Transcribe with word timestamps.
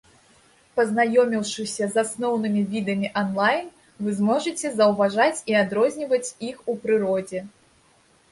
Пазнаёміўшыся 0.77 1.85
з 1.95 1.99
асноўнымі 2.03 2.63
відамі 2.71 3.11
анлайн, 3.21 3.67
вы 4.05 4.13
зможаце 4.19 4.67
заўважаць 4.79 5.39
і 5.53 5.57
адрозніваць 5.63 6.25
іх 6.49 6.55
у 6.73 6.79
прыродзе. 6.87 7.39